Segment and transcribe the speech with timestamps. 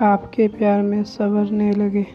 [0.00, 2.06] आपके प्यार में संवरने लगे।